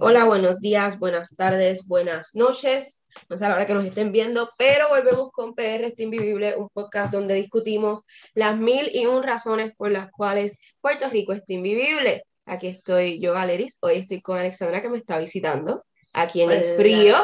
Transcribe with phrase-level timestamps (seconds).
[0.00, 3.04] Hola, buenos días, buenas tardes, buenas noches.
[3.28, 6.56] No sé a la hora que nos estén viendo, pero volvemos con PR Está Invivible,
[6.56, 11.52] un podcast donde discutimos las mil y un razones por las cuales Puerto Rico está
[11.52, 12.24] invivible.
[12.46, 13.76] Aquí estoy yo, Valeris.
[13.82, 15.84] Hoy estoy con Alexandra que me está visitando
[16.14, 17.16] aquí en el frío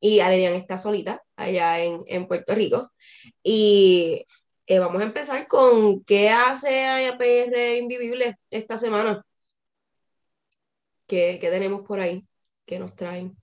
[0.00, 2.90] y Alerian está solita allá en, en Puerto Rico.
[3.42, 4.24] Y
[4.66, 9.22] eh, vamos a empezar con qué hace APR Invivible esta semana.
[11.06, 12.26] ¿Qué, ¿Qué, tenemos por ahí?
[12.66, 13.36] ¿Qué nos traen?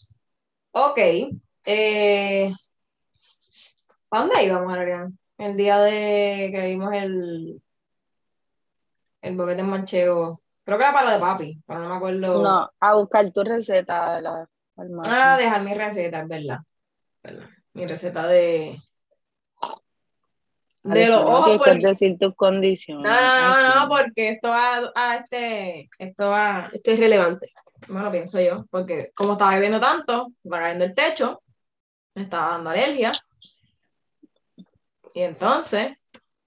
[0.71, 0.97] Ok.
[1.65, 2.53] Eh,
[4.07, 5.17] ¿Para dónde íbamos, Alerian?
[5.37, 7.61] El día de que vimos el,
[9.21, 10.41] el boquete en manchego.
[10.63, 12.43] Creo que era para lo de papi, pero no me acuerdo.
[12.43, 14.19] No, a buscar tu receta.
[14.21, 14.49] La,
[15.05, 16.59] ah, dejar mi receta, es verdad.
[17.23, 17.49] verdad.
[17.73, 18.79] Mi receta de,
[20.93, 21.57] de los ojos.
[21.57, 21.79] Porque...
[21.79, 23.09] decir tus condiciones.
[23.09, 27.51] No, no, no, porque esto va a este, esto va, esto es relevante.
[27.87, 31.41] Bueno, pienso yo, porque como estaba viviendo tanto, va cayendo el techo,
[32.15, 33.11] me estaba dando alergia.
[35.13, 35.93] Y entonces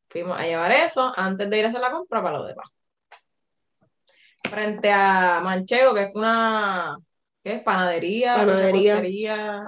[0.09, 2.69] fuimos a llevar eso antes de ir a hacer la compra para lo demás.
[4.49, 6.99] Frente a Manchego, que es una
[7.43, 7.63] ¿qué es?
[7.63, 8.37] Panadería.
[8.37, 9.59] Panadería.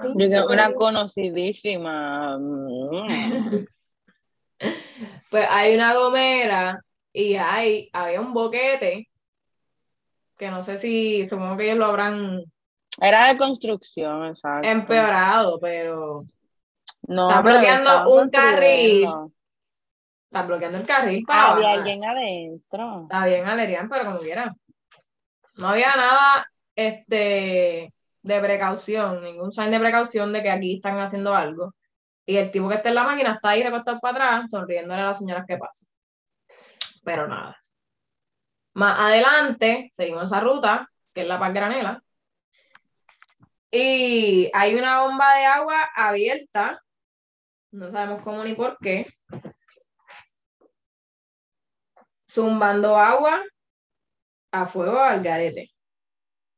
[0.47, 2.37] una conocidísima.
[5.29, 6.79] Pues hay una gomera
[7.11, 9.09] y hay, había un boquete
[10.37, 12.43] que no sé si, supongo que ellos lo habrán...
[12.99, 14.67] Era de construcción, exacto.
[14.67, 16.25] Empeorado, pero...
[17.07, 19.07] No, está bloqueando un carril.
[20.25, 23.03] Está bloqueando el carril para Había alguien adentro.
[23.03, 24.53] Está bien, Alerian, pero como quiera.
[25.55, 31.33] No había nada este, de precaución, ningún sign de precaución de que aquí están haciendo
[31.33, 31.73] algo.
[32.25, 35.05] Y el tipo que está en la máquina está ahí recostado para atrás, sonriéndole a
[35.05, 35.89] las señoras que pasan.
[37.03, 37.57] Pero nada.
[38.73, 42.03] Más adelante, seguimos esa ruta, que es la Paz Granela.
[43.71, 46.81] Y hay una bomba de agua abierta.
[47.71, 49.05] No sabemos cómo ni por qué.
[52.29, 53.43] Zumbando agua
[54.51, 55.71] a fuego al garete.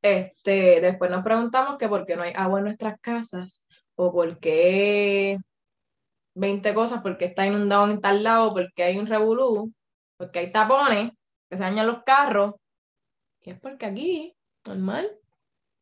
[0.01, 4.39] Este, después nos preguntamos que por qué no hay agua en nuestras casas o por
[4.39, 5.38] qué
[6.37, 9.73] 20 cosas porque está inundado en tal lado, porque hay un revolú,
[10.17, 11.11] porque hay tapones,
[11.49, 12.55] que se dañan los carros.
[13.41, 15.09] Y es porque aquí, normal,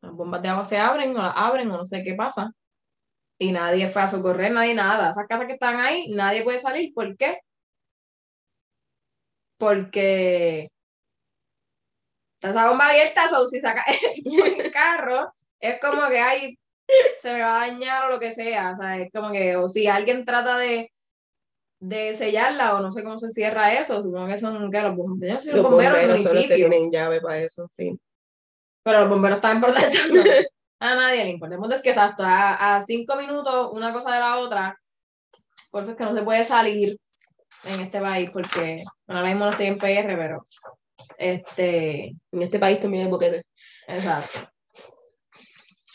[0.02, 2.50] las bombas de agua se abren o las abren o no sé qué pasa.
[3.38, 5.10] Y nadie fue a socorrer, nadie nada.
[5.10, 6.92] Esas casas que están ahí, nadie puede salir.
[6.94, 7.38] ¿Por qué?
[9.58, 10.68] Porque
[12.34, 13.84] está esa bomba abierta, o si saca
[14.24, 16.58] el carro, es como que hay
[17.20, 19.68] se me va a dañar o lo que sea, o sea, es como que, o
[19.68, 20.92] si alguien trata de,
[21.80, 25.44] de sellarla o no sé cómo se cierra eso, supongo que son que los bomberos,
[25.46, 27.98] los, bomberos, son los que tienen llave para eso, sí.
[28.82, 30.22] Pero los bomberos están protestando.
[30.80, 31.54] a nadie le importa.
[31.54, 34.78] El punto es que exacto, a, a, cinco minutos una cosa de la otra,
[35.70, 36.98] por eso es que no se puede salir
[37.64, 40.46] en este país, porque bueno, ahora mismo no estoy en PR, pero
[41.18, 43.44] este, en este país también hay boquete.
[43.88, 44.55] Exacto.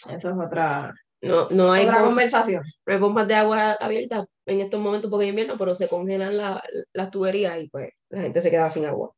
[0.10, 2.64] Eso es otra, no, no hay otra conversación.
[2.86, 6.36] No hay bombas de agua abiertas en estos momentos porque es invierno, pero se congelan
[6.94, 9.12] las tuberías y pues la gente se queda sin agua.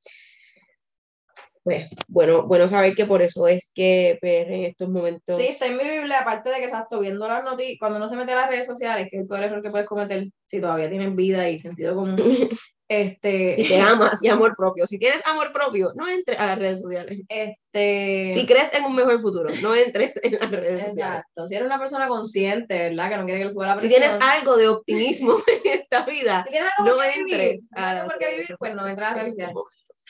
[1.64, 5.38] Pues bueno, bueno saber que por eso es que PR en estos momentos.
[5.38, 8.36] Sí, está invivible, aparte de que exacto, viendo las noticias, cuando no se mete a
[8.36, 11.50] las redes sociales, que es el peor error que puedes cometer si todavía tienen vida
[11.50, 12.18] y sentido común.
[12.90, 13.60] Este...
[13.60, 14.86] Y te amas y amor propio.
[14.86, 17.22] Si tienes amor propio, no entres a las redes sociales.
[17.28, 18.30] Este...
[18.32, 20.90] Si crees en un mejor futuro, no entres en las redes Exacto.
[20.90, 21.16] sociales.
[21.16, 21.48] Exacto.
[21.48, 23.10] Si eres una persona consciente, ¿verdad?
[23.10, 24.02] Que no quiere que le suba la presión.
[24.02, 28.56] Si tienes algo de optimismo en esta vida, si no entres a las redes sociales.
[28.60, 29.56] Pues no entres a las redes sociales.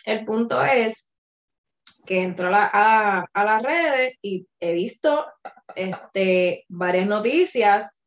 [0.05, 1.12] El punto es
[2.05, 5.25] que entro a, a, a, las redes y he visto
[5.75, 7.99] este, varias noticias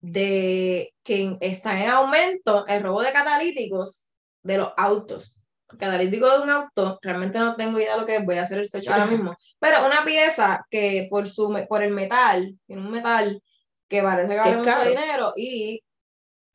[0.00, 4.08] de que está en aumento el robo de catalíticos
[4.42, 5.40] de los autos.
[5.78, 8.58] catalítico de un auto, realmente no tengo idea de lo que es, voy a hacer
[8.58, 12.90] el search ahora mismo, pero una pieza que por, su, por el metal, tiene un
[12.90, 13.40] metal
[13.88, 15.82] que parece que vale mucho dinero y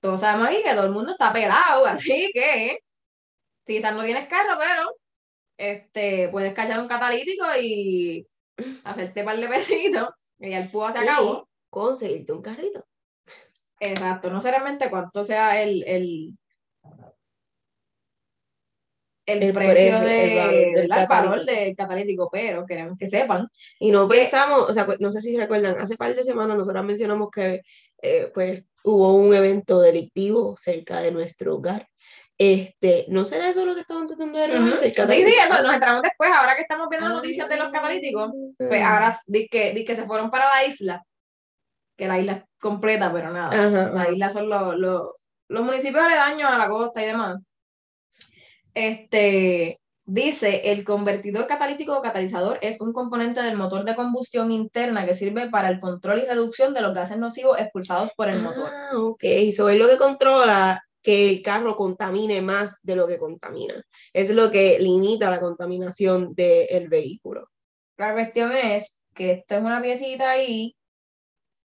[0.02, 2.80] todos sabemos ahí que todo el mundo está pelado, así que
[3.66, 4.92] quizás no tienes carro, pero
[5.58, 8.28] este, puedes cachar un catalítico y
[8.84, 10.10] hacerte par de besitos
[10.40, 11.48] y el púa se acabó.
[11.70, 12.86] conseguirte un carrito.
[13.80, 16.38] Exacto, no sé realmente cuánto sea el, el,
[19.28, 23.48] el, precio, de, del, valor del catalítico, pero queremos que sepan.
[23.80, 26.84] Y no pensamos, o sea, no sé si se recuerdan, hace par de semanas nosotros
[26.84, 27.62] mencionamos que
[28.02, 31.88] eh, pues hubo un evento delictivo cerca de nuestro hogar
[32.40, 34.94] Este, ¿no será eso lo que estaban tratando de robarse?
[34.94, 38.84] Sí, sí, eso nos entramos después, ahora que estamos viendo noticias de los catalíticos, pues
[38.84, 38.94] ah.
[38.94, 41.04] ahora di que, di que se fueron para la isla,
[41.98, 45.12] que la isla es completa, pero nada, la isla son los, los,
[45.48, 47.42] los municipios aledaños a la costa y demás.
[48.76, 49.80] Este,
[50.10, 55.14] Dice, el convertidor catalítico o catalizador es un componente del motor de combustión interna que
[55.14, 58.70] sirve para el control y reducción de los gases nocivos expulsados por el motor.
[58.74, 59.20] Ah, ok.
[59.22, 63.82] Eso es lo que controla que el carro contamine más de lo que contamina.
[64.12, 67.50] Es lo que limita la contaminación del vehículo.
[67.96, 70.76] La cuestión es que esta es una piecita ahí,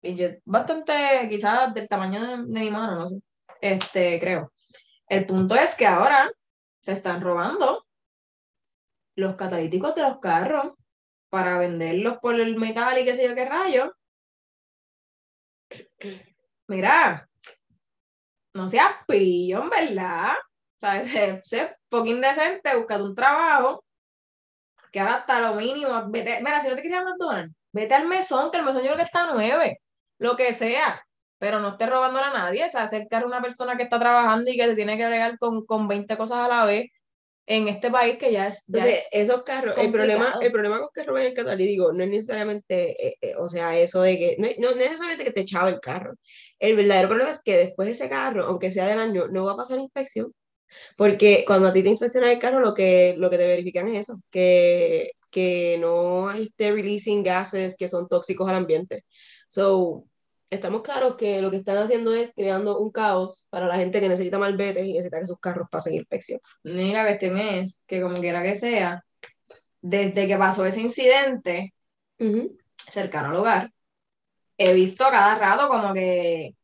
[0.03, 0.94] y yo, bastante
[1.31, 3.21] quizás del tamaño de, de mi mano, no sé,
[3.59, 4.53] este, creo.
[5.07, 6.31] El punto es que ahora
[6.81, 7.88] se están robando
[9.15, 10.74] los catalíticos de los carros
[11.29, 13.95] para venderlos por el metal y qué sé yo qué rayo.
[16.68, 17.27] Mira,
[18.53, 20.33] no seas pillo, ¿verdad?
[20.79, 21.11] ¿Sabes?
[21.11, 23.83] Sé, sé fucking decente, búscate un trabajo
[24.91, 26.09] que ahora está lo mínimo.
[26.09, 28.97] Vete, mira, si no te quieres McDonald's, vete al mesón, que el mesón yo creo
[28.97, 29.79] que está a nueve,
[30.19, 31.03] lo que sea,
[31.39, 34.50] pero no estés robando a nadie, o sea, acercar a una persona que está trabajando
[34.51, 36.91] y que te tiene que bregar con, con 20 cosas a la vez
[37.45, 38.63] en este país que ya es.
[38.68, 43.07] Entonces, esos carros, el problema, el problema con que roben el catalítico no es necesariamente,
[43.07, 46.13] eh, eh, o sea, eso de que, no, no necesariamente que te echaba el carro.
[46.60, 49.57] El verdadero problema es que después ese carro, aunque sea del año, no va a
[49.57, 50.34] pasar inspección.
[50.98, 54.01] Porque cuando a ti te inspeccionan el carro, lo que, lo que te verifican es
[54.10, 59.06] eso, que, que no esté releasing gases que son tóxicos al ambiente.
[59.48, 60.06] So,
[60.53, 64.09] estamos claros que lo que están haciendo es creando un caos para la gente que
[64.09, 66.39] necesita malbetes y necesita que sus carros pasen inspección.
[66.63, 69.03] Y la cuestión es que, como quiera que sea,
[69.81, 71.73] desde que pasó ese incidente
[72.88, 73.71] cercano al hogar,
[74.57, 76.55] he visto cada rato como que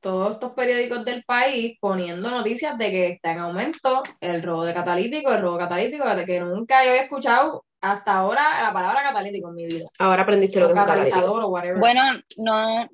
[0.00, 4.74] todos estos periódicos del país poniendo noticias de que está en aumento el robo de
[4.74, 9.54] catalítico, el robo catalítico, que nunca yo había escuchado hasta ahora la palabra catalítico en
[9.54, 9.84] mi vida.
[9.98, 11.78] Ahora aprendiste lo que es catalizador o whatever.
[11.78, 12.02] Bueno,
[12.38, 12.88] no,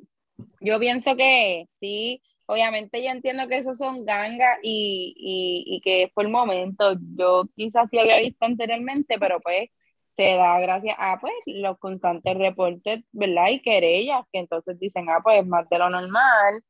[0.60, 6.10] yo pienso que sí, obviamente yo entiendo que esos son gangas y, y, y, que
[6.14, 6.94] fue el momento.
[7.16, 9.68] Yo quizás sí había visto anteriormente, pero pues
[10.16, 13.48] se da gracias a pues los constantes reportes, ¿verdad?
[13.50, 16.64] Y querellas que entonces dicen, ah, pues más de lo normal,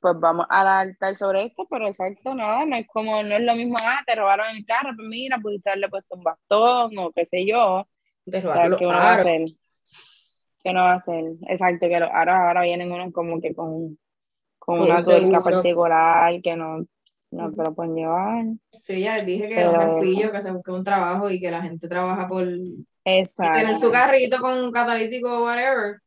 [0.00, 3.40] pues vamos a dar tal sobre esto, pero exacto, nada, no es como, no es
[3.40, 7.10] lo mismo, ah, te robaron el carro, pues mira, pudiste haberle puesto un bastón o
[7.12, 7.88] qué sé yo.
[8.26, 9.58] Te robaron los
[10.64, 13.98] que no va a ser, exacto, que ahora, ahora vienen unos como que con,
[14.58, 16.86] con, una tuerca particular que no,
[17.30, 18.46] no te lo pueden llevar.
[18.80, 21.50] Sí, ya les dije que no se pillo, que se busque un trabajo y que
[21.50, 22.48] la gente trabaja por
[23.04, 23.58] exacto.
[23.58, 26.00] tener su carrito con un catalítico o whatever.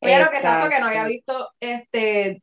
[0.00, 2.42] Pero que exacto que no había visto este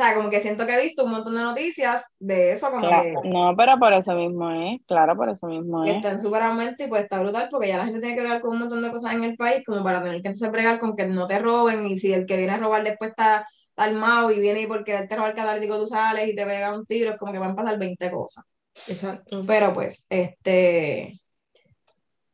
[0.00, 3.14] sea, como que siento que he visto un montón de noticias de eso, como que...
[3.24, 5.96] No, pero por eso mismo es, claro, por eso mismo es.
[5.96, 8.40] Está en súper aumento y pues está brutal porque ya la gente tiene que ver
[8.40, 10.96] con un montón de cosas en el país como para tener que entonces bregar con
[10.96, 13.46] que no te roben y si el que viene a robar después está,
[13.80, 16.76] armado y viene y porque él te roba el catalítico tú sales y te pega
[16.76, 18.44] un tiro, es como que van a pasar 20 cosas.
[18.88, 19.42] Exacto.
[19.46, 21.20] Pero pues, este...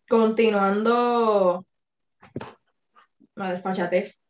[0.08, 1.64] Continuando
[3.34, 4.24] la desfachatez.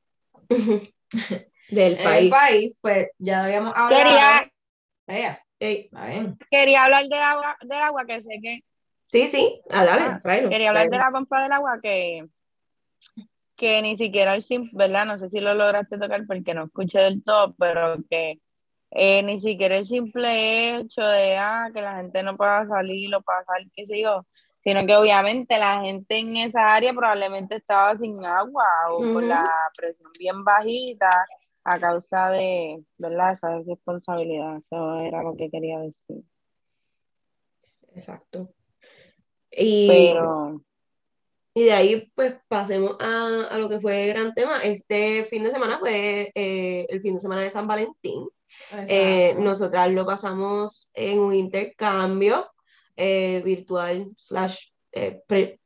[1.71, 2.31] del país.
[2.31, 4.51] país, pues ya habíamos hablado.
[5.07, 5.41] Quería,
[6.51, 8.61] quería hablar del agua, del agua que sé que.
[9.09, 12.27] Sí, sí, ah, dale, ah, Quería hablar de la pompa del agua que,
[13.55, 15.06] que ni siquiera el simple, ¿verdad?
[15.06, 18.41] No sé si lo lograste tocar porque no escuché del todo, pero que
[18.91, 23.23] eh, ni siquiera el simple hecho de ah, que la gente no pueda salir o
[23.23, 24.27] pasar, qué sé yo,
[24.63, 29.49] sino que obviamente la gente en esa área probablemente estaba sin agua o con la
[29.77, 31.08] presión bien bajita
[31.67, 33.32] a causa de, ¿verdad?
[33.32, 36.23] Esa responsabilidad, eso era lo que quería decir.
[37.93, 38.55] Exacto.
[39.51, 40.63] Y, Pero...
[41.55, 44.61] y de ahí, pues, pasemos a, a, lo que fue el gran tema.
[44.63, 48.29] Este fin de semana fue eh, el fin de semana de San Valentín.
[48.89, 52.49] Eh, nosotras lo pasamos en un intercambio
[52.94, 54.69] eh, virtual slash
[55.27, 55.58] pre,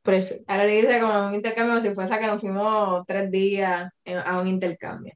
[0.48, 3.92] Ahora le dice como un intercambio si fuese que nos fuimos tres días
[4.24, 5.14] a un intercambio.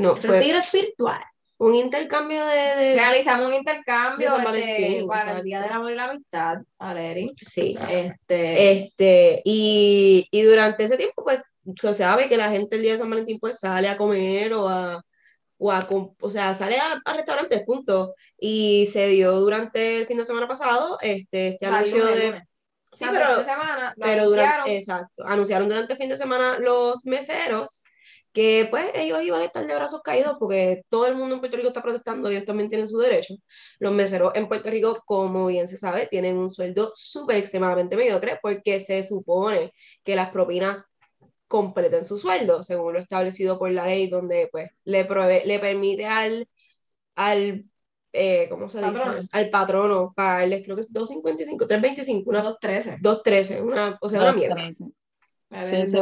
[0.00, 1.22] No, Retiro espiritual.
[1.58, 6.58] Un intercambio de, Realizamos un intercambio de, para el Día del Amor y la Amistad,
[6.78, 7.34] Valeri.
[7.38, 7.76] Sí.
[7.86, 11.42] Este, este y, y, durante ese tiempo, pues,
[11.76, 14.70] se sabe que la gente el día de San Valentín, pues, sale a comer o
[14.70, 15.04] a,
[15.58, 15.86] o, a,
[16.20, 18.14] o sea, sale a, a, restaurantes, punto.
[18.38, 22.42] Y se dio durante el fin de semana pasado, este, este anuncio de...
[22.92, 27.84] Sí, pero, semana, pero durante, exacto, anunciaron durante el fin de semana los meseros
[28.32, 31.56] que pues ellos iban a estar de brazos caídos porque todo el mundo en Puerto
[31.56, 33.34] Rico está protestando, ellos también tienen su derecho.
[33.78, 38.38] Los meseros en Puerto Rico, como bien se sabe, tienen un sueldo súper extremadamente mediocre
[38.40, 39.72] porque se supone
[40.04, 40.86] que las propinas
[41.48, 45.04] completen su sueldo, según lo establecido por la ley, donde pues le,
[45.44, 46.48] le permite al,
[47.16, 47.64] al
[48.12, 49.02] eh, ¿cómo se dice?
[49.30, 53.00] Al patrono pagarles, creo que es 2.55, 3.25, una 2.13.
[53.00, 54.56] 2.13, una, o sea, una mierda.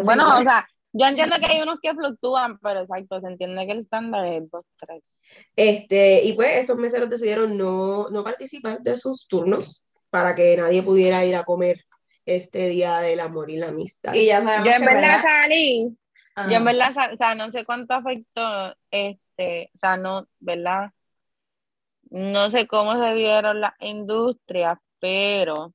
[0.05, 3.73] Bueno, o sea, yo entiendo que hay unos que fluctúan, pero exacto, se entiende que
[3.73, 5.03] el estándar es 2.13.
[5.55, 10.83] Este, y pues esos meseros decidieron no, no participar de sus turnos para que nadie
[10.83, 11.85] pudiera ir a comer
[12.25, 14.15] este día del amor y la amistad.
[14.15, 15.97] Y ya yo en verdad salí,
[16.49, 20.91] yo en verdad, o sea, no sé cuánto afectó, este, o sea, no, ¿verdad?
[22.11, 25.75] No sé cómo se vieron las industrias, pero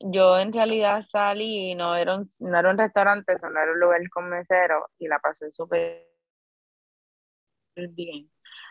[0.00, 3.80] yo en realidad salí y no era un, no era un restaurante, solo era un
[3.80, 6.06] lugar con mesero y la pasé súper
[7.76, 8.30] bien.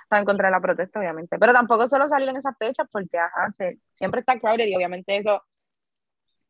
[0.09, 1.37] Para encontrar la protesta, obviamente.
[1.39, 3.49] Pero tampoco solo salir en esas fechas porque ajá,
[3.93, 5.41] siempre está crowded y obviamente eso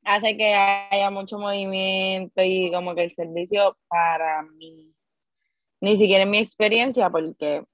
[0.04, 4.94] hace que haya mucho movimiento y como que el servicio para mí,
[5.82, 7.66] ni siquiera en mi experiencia porque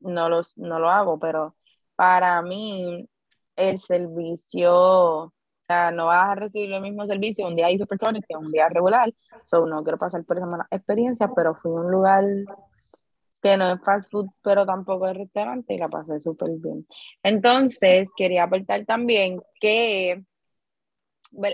[0.00, 1.56] no, los, no lo hago, pero
[1.96, 3.08] para mí
[3.56, 5.32] el servicio,
[5.68, 8.68] sea, no vas a recibir el mismo servicio un día hay personas que un día
[8.68, 9.12] regular,
[9.44, 12.24] so no quiero pasar por esa mala experiencia, pero fui a un lugar
[13.42, 16.82] que no es fast food, pero tampoco es restaurante y la pasé súper bien.
[17.22, 20.24] Entonces, quería aportar también que,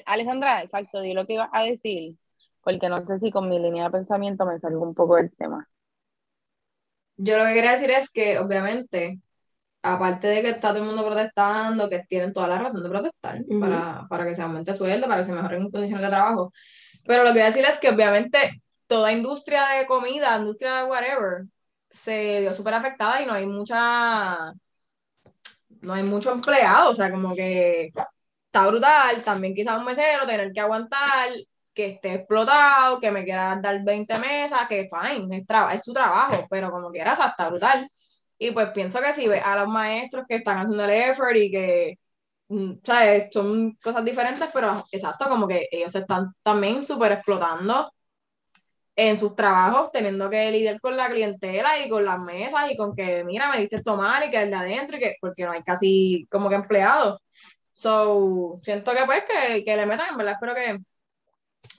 [0.06, 2.16] Alessandra, exacto, di lo que iba a decir,
[2.62, 5.68] porque no sé si con mi línea de pensamiento me salgo un poco del tema.
[7.16, 9.20] Yo lo que quería decir es que, obviamente,
[9.84, 13.38] aparte de que está todo el mundo protestando, que tienen toda la razón de protestar
[13.60, 16.52] para, para, que se aumente el sueldo, para que se mejoren condiciones de trabajo.
[17.06, 20.84] Pero lo que voy a decir es que obviamente toda industria de comida, industria de
[20.84, 21.44] whatever,
[21.90, 24.54] se vio súper afectada y no hay mucha,
[25.82, 27.92] no hay mucho empleado, o sea, como que
[28.46, 31.28] está brutal, también quizás un mesero tener que aguantar,
[31.74, 36.46] que esté explotado, que me quiera dar 20 mesas, que fine, es, es su trabajo,
[36.48, 37.86] pero como quieras, está brutal.
[38.38, 41.50] Y pues pienso que si ve a los maestros que están haciendo el effort y
[41.50, 41.98] que,
[42.48, 43.28] mm, ¿sabes?
[43.32, 47.92] Son cosas diferentes, pero exacto, como que ellos están también súper explotando
[48.96, 52.94] en sus trabajos, teniendo que lidiar con la clientela y con las mesas y con
[52.94, 55.62] que, mira, me diste tomar y que el de adentro y que, porque no hay
[55.62, 57.20] casi como que empleados.
[57.72, 60.78] So, siento que pues que, que le metan, en verdad, espero que,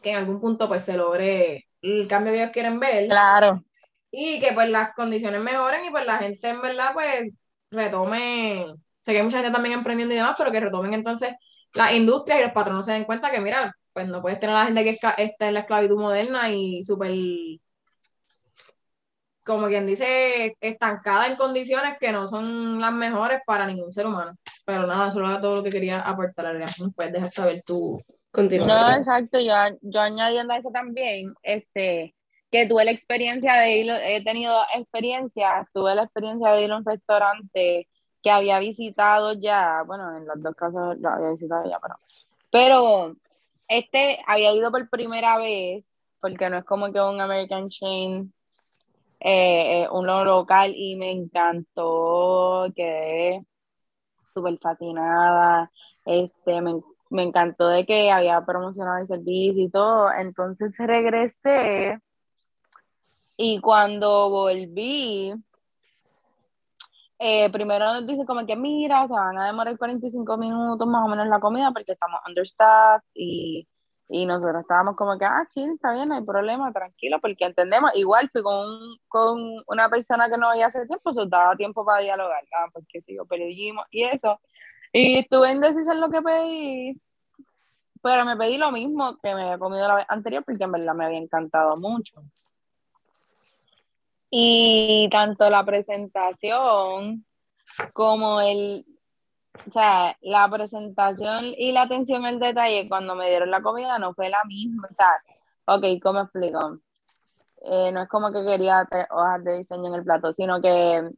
[0.03, 3.07] que en algún punto pues se logre el cambio que ellos quieren ver.
[3.07, 3.64] Claro
[4.17, 7.34] y que pues las condiciones mejoren y pues la gente en verdad pues
[7.69, 8.65] retome,
[9.01, 11.36] sé que hay mucha gente también emprendiendo y demás, pero que retomen entonces
[11.74, 14.60] la industria y los patronos se den cuenta que mira, pues no puedes tener a
[14.60, 15.15] la gente que está
[15.48, 17.12] en la esclavitud moderna y súper,
[19.43, 24.31] como quien dice, estancada en condiciones que no son las mejores para ningún ser humano.
[24.65, 26.69] Pero nada, solo era todo lo que quería aportar, Adrián.
[26.95, 28.77] Puedes dejar saber tu continuación.
[28.77, 32.15] No, exacto, yo, yo añadiendo a eso también, este,
[32.67, 36.85] tuve la experiencia de ir, he tenido experiencias, tuve la experiencia de ir a un
[36.85, 37.88] restaurante
[38.24, 41.95] que había visitado ya, bueno, en los dos casos lo había visitado ya, pero,
[42.51, 43.15] pero
[43.67, 48.33] este había ido por primera vez, porque no es como que un American Chain,
[49.19, 53.45] eh, eh uno local, y me encantó, quedé
[54.33, 55.71] súper fascinada,
[56.05, 62.00] este, me, me encantó de que había promocionado el servicio y todo, entonces regresé
[63.38, 65.34] y cuando volví,
[67.20, 71.08] eh, primero nos dice como que mira, se van a demorar 45 minutos más o
[71.08, 73.68] menos la comida porque estamos understaffed y,
[74.10, 77.92] y nosotros estábamos como que, ah, sí, está bien, no hay problema, tranquilo, porque entendemos,
[77.96, 78.65] igual fui con,
[79.08, 83.01] con una persona que no veía hace tiempo, eso daba tiempo para dialogar, ah, porque
[83.01, 84.39] si yo perdimos y eso,
[84.94, 87.01] y estuve indecisa en lo que pedí,
[88.01, 90.94] pero me pedí lo mismo que me había comido la vez anterior porque en verdad
[90.94, 92.22] me había encantado mucho.
[94.29, 97.25] Y tanto la presentación
[97.94, 98.86] como el,
[99.67, 104.13] o sea, la presentación y la atención al detalle cuando me dieron la comida no
[104.13, 104.88] fue la misma.
[104.89, 106.79] O sea, ok, ¿cómo explico?
[107.62, 111.10] Eh, no es como que quería hojas de diseño en el plato, sino que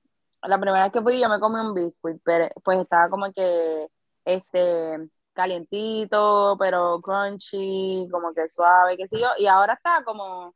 [0.44, 3.88] la primera vez que fui yo me comí un biscuit, pero pues estaba como que
[4.24, 10.54] este calientito, pero crunchy, como que suave, qué sé yo, y ahora está como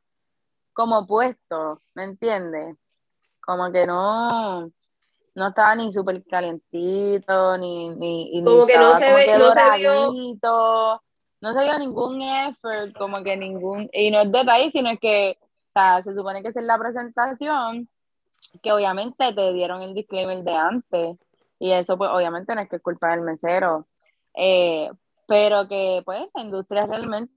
[0.72, 2.76] como puesto, ¿me entiendes?
[3.40, 4.70] Como que no,
[5.34, 11.02] no estaba ni súper calientito, ni, ni, como que no se ve, no se vio
[11.42, 15.38] no se vio ningún effort, como que ningún, y no es detalle, sino es que
[15.74, 17.88] sea, se supone que es la presentación,
[18.62, 21.16] que obviamente te dieron el disclaimer de antes,
[21.58, 23.88] y eso pues obviamente no es que es culpa del mesero,
[24.34, 24.88] eh,
[25.26, 27.34] pero que pues la industria realmente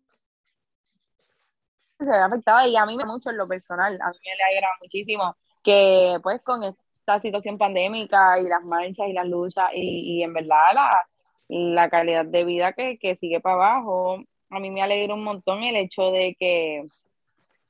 [1.97, 4.67] se ve afectada y a mí me mucho en lo personal, a mí me alegra
[4.81, 10.23] muchísimo que pues con esta situación pandémica y las marchas y las luchas y, y
[10.23, 11.07] en verdad la,
[11.47, 14.17] la calidad de vida que, que sigue para abajo,
[14.49, 16.87] a mí me alegra un montón el hecho de que,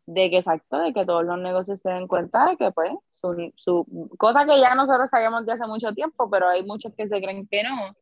[0.06, 2.92] de que exacto, de que todos los negocios se den cuenta de que pues
[3.22, 7.08] su, su cosa que ya nosotros sabíamos de hace mucho tiempo, pero hay muchos que
[7.08, 7.96] se creen que no,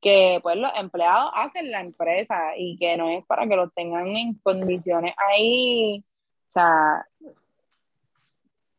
[0.00, 4.08] que pues los empleados hacen la empresa y que no es para que los tengan
[4.08, 6.04] en condiciones ahí,
[6.48, 7.06] o sea,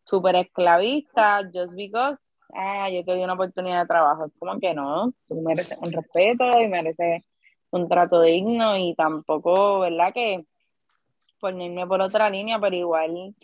[0.04, 4.26] súper esclavistas, just because, ah, yo te di una oportunidad de trabajo.
[4.26, 7.24] Es como que no, tú mereces un respeto y mereces
[7.70, 10.14] un trato digno y tampoco, ¿verdad?
[10.14, 10.46] Que
[11.40, 13.36] ponerme por otra línea, pero igual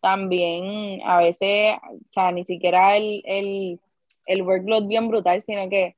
[0.00, 3.80] también a veces, o sea, ni siquiera el, el,
[4.26, 5.96] el workload bien brutal, sino que...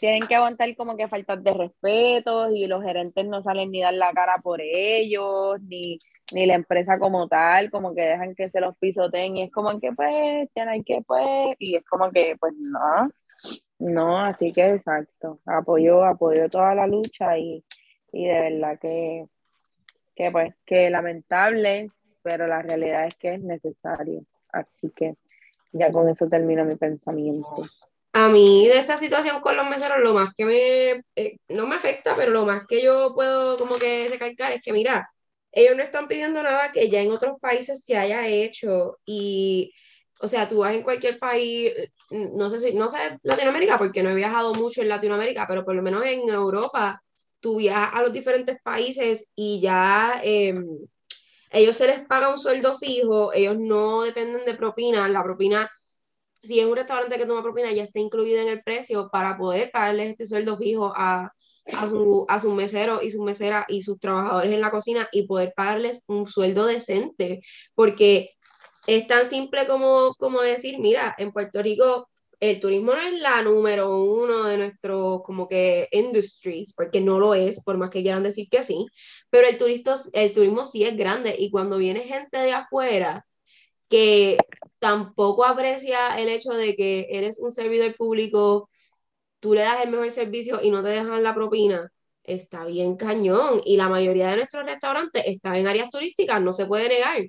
[0.00, 3.94] Tienen que aguantar como que faltas de respeto y los gerentes no salen ni dar
[3.94, 5.98] la cara por ellos, ni,
[6.32, 9.78] ni la empresa como tal, como que dejan que se los pisoteen y es como
[9.80, 13.10] que pues tienen que pues, y es como que pues no,
[13.78, 17.64] no, así que exacto, apoyo, apoyo toda la lucha y,
[18.12, 19.26] y de verdad que,
[20.14, 21.90] que pues que lamentable,
[22.22, 25.16] pero la realidad es que es necesario, así que
[25.74, 27.62] ya con eso termino mi pensamiento.
[28.12, 31.74] A mí de esta situación con los meseros, lo más que me, eh, no me
[31.74, 35.10] afecta, pero lo más que yo puedo como que recalcar es que, mira,
[35.50, 39.72] ellos no están pidiendo nada que ya en otros países se haya hecho y,
[40.20, 41.72] o sea, tú vas en cualquier país,
[42.10, 45.74] no sé si, no sé Latinoamérica, porque no he viajado mucho en Latinoamérica, pero por
[45.74, 47.02] lo menos en Europa,
[47.40, 50.64] tú viajas a los diferentes países y ya em,
[51.54, 55.70] ellos se les paga un sueldo fijo, ellos no dependen de propina, la propina
[56.44, 59.70] si es un restaurante que toma propina, ya está incluida en el precio para poder
[59.70, 61.32] pagarles este sueldo fijo a,
[61.72, 65.26] a, su, a sus meseros y sus meseras y sus trabajadores en la cocina y
[65.26, 67.40] poder pagarles un sueldo decente,
[67.74, 68.30] porque
[68.86, 72.08] es tan simple como, como decir, mira, en Puerto Rico
[72.40, 77.34] el turismo no es la número uno de nuestros como que industries, porque no lo
[77.34, 78.86] es, por más que quieran decir que sí,
[79.30, 83.26] pero el, turismo, el turismo sí es grande y cuando viene gente de afuera
[83.88, 84.38] que
[84.78, 88.68] tampoco aprecia el hecho de que eres un servidor público,
[89.40, 91.90] tú le das el mejor servicio y no te dejan la propina,
[92.24, 93.62] está bien cañón.
[93.64, 97.22] Y la mayoría de nuestros restaurantes están en áreas turísticas, no se puede negar.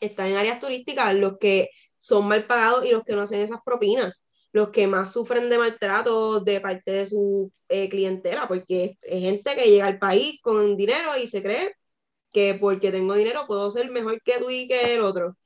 [0.00, 3.60] Están en áreas turísticas los que son mal pagados y los que no hacen esas
[3.64, 4.14] propinas,
[4.52, 9.54] los que más sufren de maltrato de parte de su eh, clientela, porque es gente
[9.56, 11.74] que llega al país con dinero y se cree
[12.30, 15.36] que porque tengo dinero puedo ser mejor que tú y que el otro.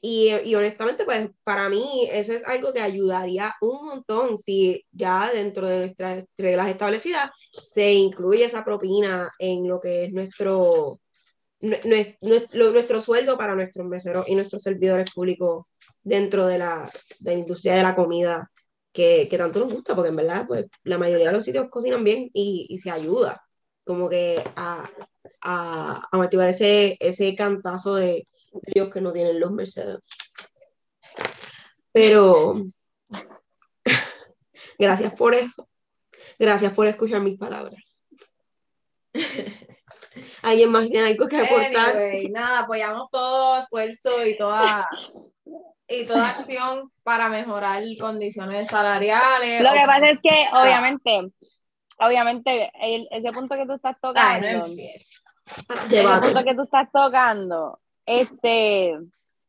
[0.00, 5.30] Y, y, honestamente, pues para mí eso es algo que ayudaría un montón si ya
[5.32, 11.00] dentro de nuestras reglas establecidas se incluye esa propina en lo que es nuestro,
[11.84, 15.66] nuestro, nuestro sueldo para nuestros meseros y nuestros servidores públicos
[16.02, 18.50] dentro de la, de la industria de la comida
[18.92, 22.04] que, que, tanto nos gusta, porque en verdad pues la mayoría de los sitios cocinan
[22.04, 23.42] bien y, y se ayuda
[23.84, 24.88] como que a,
[25.42, 28.26] a, a motivar ese, ese cantazo de
[28.66, 29.98] ellos que no tienen los Mercedes.
[31.92, 32.56] Pero
[34.78, 35.68] gracias por eso.
[36.38, 38.04] Gracias por escuchar mis palabras.
[40.42, 41.96] ¿Alguien más tiene algo que aportar?
[42.30, 44.88] nada, apoyamos todo esfuerzo y toda
[45.88, 49.62] y toda acción para mejorar condiciones salariales.
[49.62, 51.32] Lo que pasa es que, obviamente,
[51.98, 52.70] obviamente,
[53.10, 58.94] ese punto que tú estás tocando, ese punto que tú estás tocando, este,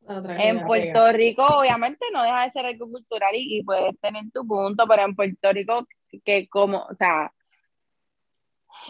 [0.07, 4.85] en Puerto Rico, obviamente, no deja de ser algo cultural y, puedes tener tu punto,
[4.87, 5.87] pero en Puerto Rico,
[6.23, 7.31] que como, o sea,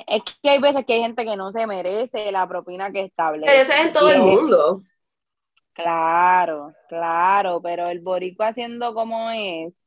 [0.07, 3.45] es que hay veces que hay gente que no se merece la propina que establece.
[3.45, 4.81] Pero eso es en todo el mundo.
[5.73, 9.81] Claro, claro, pero el boricua haciendo como es,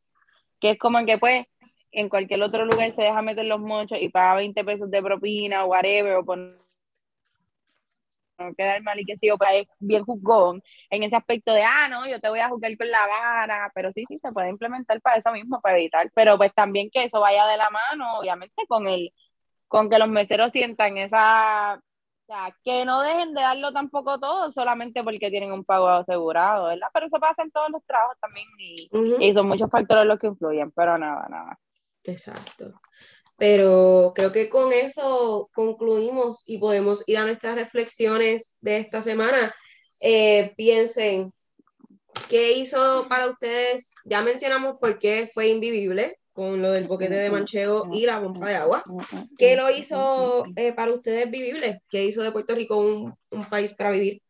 [0.61, 1.47] que es como que pues
[1.93, 5.65] en cualquier otro lugar se deja meter los mochos y paga 20 pesos de propina
[5.65, 6.59] o whatever, o poner
[8.39, 11.63] no quedar mal y que sí, o pues es bien juzgón en ese aspecto de,
[11.63, 14.51] ah, no, yo te voy a juzgar con la vara, pero sí, sí, se puede
[14.51, 18.19] implementar para eso mismo, para evitar, pero pues también que eso vaya de la mano,
[18.19, 19.13] obviamente, con el,
[19.69, 24.51] con que los meseros sientan esa, o sea, que no dejen de darlo tampoco todo
[24.51, 26.89] solamente porque tienen un pago asegurado, ¿verdad?
[26.93, 28.89] Pero eso pasa en todos los trabajos también y,
[29.21, 31.59] y son muchos factores los que influyen, pero nada, nada.
[32.05, 32.81] Exacto.
[33.37, 39.55] Pero creo que con eso concluimos y podemos ir a nuestras reflexiones de esta semana.
[40.01, 41.33] Eh, piensen,
[42.29, 43.95] ¿qué hizo para ustedes?
[44.05, 48.49] Ya mencionamos por qué fue invivible con lo del boquete de manchego y la bomba
[48.49, 48.85] de agua.
[49.37, 51.83] ¿Qué lo hizo eh, para ustedes vivible?
[51.89, 54.23] ¿Qué hizo de Puerto Rico un, un país para vivir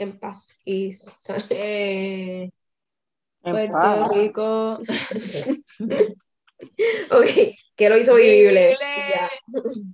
[0.00, 0.90] en paz y
[1.50, 2.50] eh,
[3.40, 4.78] Puerto Rico.
[7.12, 7.28] ok,
[7.76, 8.76] ¿qué lo hizo vivible?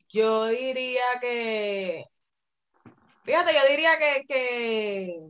[0.08, 2.06] Yo diría que.
[3.24, 5.20] Fíjate, yo diría que, que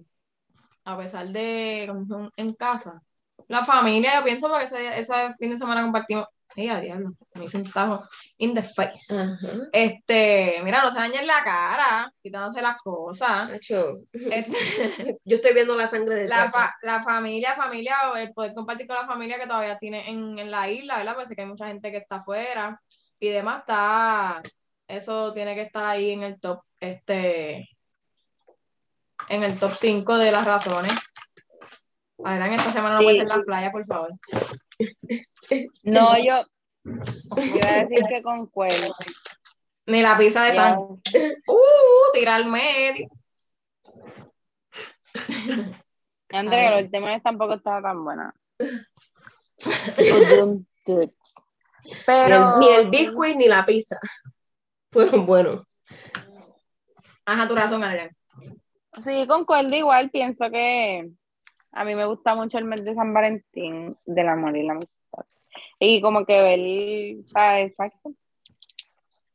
[0.85, 1.93] a pesar de
[2.37, 3.03] en casa,
[3.51, 7.59] la familia, yo pienso porque ese, ese fin de semana compartimos Mira, diablo, me hice
[7.59, 8.03] un tajo
[8.39, 9.15] in the face.
[9.73, 13.51] Este, mira, no se dañen la cara, quitándose las cosas.
[13.53, 13.77] Este,
[15.25, 19.07] Yo estoy viendo la sangre de la, la familia, familia, el poder compartir con la
[19.07, 21.15] familia que todavía tiene en, en la isla, ¿verdad?
[21.15, 22.81] Pues que hay mucha gente que está afuera
[23.21, 24.43] y demás, está,
[24.89, 27.69] eso tiene que estar ahí en el top, este,
[29.29, 30.93] en el top 5 de las razones.
[32.25, 34.11] En esta semana no voy a ser la playa, por favor.
[35.83, 36.45] No, yo,
[36.85, 38.87] iba a decir que con cuerno.
[39.87, 40.79] Ni la pizza de San.
[40.79, 43.09] Uh, tira al medio.
[46.31, 48.33] Andrea, el tema tampoco estaba tan buena.
[52.07, 53.99] Pero ni el biscuit ni la pizza
[54.93, 55.67] fueron buenos.
[57.25, 58.11] Ajá, tu razón, Andrea.
[59.05, 61.11] Sí, concuerdo igual, pienso que
[61.73, 65.25] a mí me gusta mucho el mes de San Valentín del amor y la amistad.
[65.79, 67.69] Y como que ver, ¿sabes?
[67.69, 68.13] Exacto.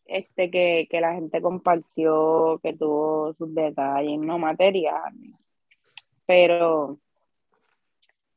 [0.06, 5.34] Este, que, que la gente compartió, que tuvo sus detalles, no materiales.
[6.28, 7.00] Pero,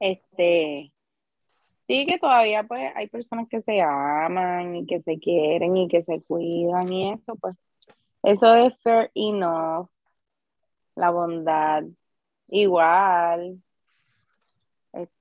[0.01, 0.93] este,
[1.89, 6.03] sí que todavía pues hay personas que se aman y que se quieren y que
[6.03, 7.57] se cuidan y eso, pues,
[8.23, 9.89] eso es fair enough.
[10.95, 11.85] La bondad,
[12.49, 13.63] igual,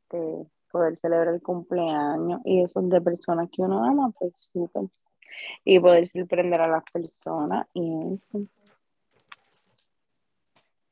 [0.09, 4.83] este, poder celebrar el cumpleaños y eso de personas que uno ama, pues súper.
[5.63, 8.47] Y poder sorprender a las personas y eso.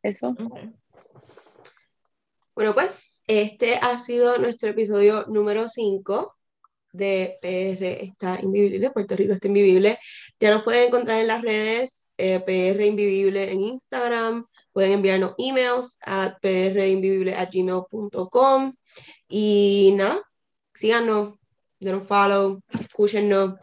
[0.03, 0.35] Eso.
[2.53, 6.35] Bueno, pues este ha sido nuestro episodio número 5
[6.91, 9.97] de PR está invivible, Puerto Rico está invivible.
[10.39, 14.45] Ya nos pueden encontrar en las redes eh, PR Invivible en Instagram,
[14.75, 16.37] pueden enviarnos emails a
[17.53, 18.73] gmail.com
[19.29, 20.21] y nada,
[20.73, 21.35] síganos,
[21.79, 23.53] denos follow, escúchenos.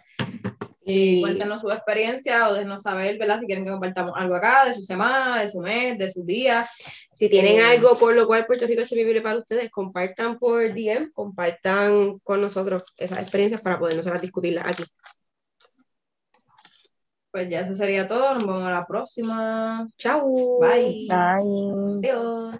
[0.82, 3.38] Y cuéntenos su experiencia o denos saber, ¿verdad?
[3.38, 6.66] Si quieren que compartamos algo acá de su semana, de su mes, de sus días.
[7.12, 10.72] Si tienen eh, algo por lo cual Puerto Rico se vive para ustedes, compartan por
[10.72, 14.84] DM, compartan con nosotros esas experiencias para poder nosotras discutirlas aquí.
[17.32, 18.34] Pues ya eso sería todo.
[18.34, 19.88] Nos vemos a la próxima.
[19.96, 20.58] Chao.
[20.60, 21.06] Bye.
[21.08, 21.72] Bye.
[21.98, 22.56] Adiós.